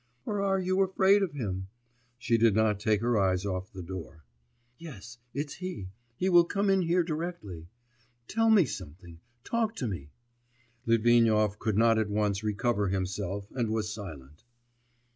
Or 0.25 0.41
are 0.41 0.59
you 0.59 0.81
afraid 0.81 1.21
of 1.21 1.33
him?' 1.33 1.67
She 2.17 2.35
did 2.39 2.55
not 2.55 2.79
take 2.79 3.01
her 3.01 3.19
eyes 3.19 3.45
off 3.45 3.71
the 3.71 3.83
door. 3.83 4.23
'Yes, 4.79 5.19
it's 5.31 5.53
he; 5.57 5.89
he 6.17 6.27
will 6.27 6.43
come 6.43 6.71
in 6.71 6.81
here 6.81 7.03
directly. 7.03 7.67
Tell 8.27 8.49
me 8.49 8.65
something, 8.65 9.19
talk 9.43 9.75
to 9.75 9.85
me.' 9.85 10.09
Litvinov 10.87 11.59
could 11.59 11.77
not 11.77 11.99
at 11.99 12.09
once 12.09 12.43
recover 12.43 12.87
himself 12.89 13.45
and 13.51 13.69
was 13.69 13.93
silent. 13.93 14.43